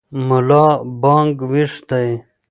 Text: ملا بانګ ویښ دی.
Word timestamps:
ملا 0.27 0.65
بانګ 1.01 1.35
ویښ 1.51 1.73
دی. 1.89 2.07